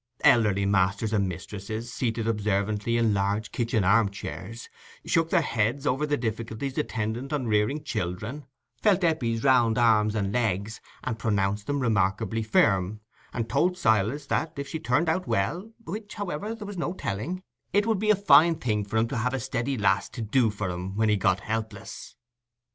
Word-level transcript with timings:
Elderly 0.23 0.65
masters 0.65 1.13
and 1.13 1.29
mistresses, 1.29 1.93
seated 1.93 2.27
observantly 2.27 2.97
in 2.97 3.13
large 3.13 3.51
kitchen 3.51 3.83
arm 3.83 4.09
chairs, 4.09 4.67
shook 5.05 5.29
their 5.29 5.43
heads 5.43 5.85
over 5.85 6.07
the 6.07 6.17
difficulties 6.17 6.75
attendant 6.75 7.31
on 7.31 7.45
rearing 7.45 7.83
children, 7.83 8.47
felt 8.81 9.03
Eppie's 9.03 9.43
round 9.43 9.77
arms 9.77 10.15
and 10.15 10.31
legs, 10.33 10.81
and 11.03 11.19
pronounced 11.19 11.67
them 11.67 11.79
remarkably 11.81 12.41
firm, 12.41 12.99
and 13.31 13.47
told 13.47 13.77
Silas 13.77 14.25
that, 14.25 14.57
if 14.57 14.67
she 14.67 14.79
turned 14.79 15.07
out 15.07 15.27
well 15.27 15.71
(which, 15.85 16.15
however, 16.15 16.55
there 16.55 16.65
was 16.65 16.79
no 16.79 16.93
telling), 16.93 17.43
it 17.71 17.85
would 17.85 17.99
be 17.99 18.09
a 18.09 18.15
fine 18.15 18.55
thing 18.55 18.83
for 18.83 18.97
him 18.97 19.07
to 19.07 19.17
have 19.17 19.35
a 19.35 19.39
steady 19.39 19.77
lass 19.77 20.09
to 20.09 20.23
do 20.23 20.49
for 20.49 20.71
him 20.71 20.95
when 20.95 21.09
he 21.09 21.15
got 21.15 21.41
helpless. 21.41 22.15